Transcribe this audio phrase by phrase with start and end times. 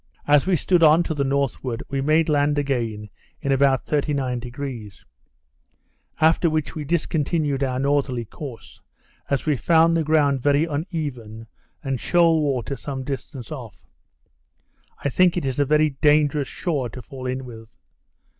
[0.27, 3.09] As we stood on to the northward, we made land again
[3.39, 5.03] in about 39°;
[6.19, 8.81] after which we discontinued our northerly course,
[9.29, 11.45] as we found the ground very uneven,
[11.83, 13.85] and shoal water some distance off.
[15.03, 17.69] I think it a very dangerous shore to fall in with.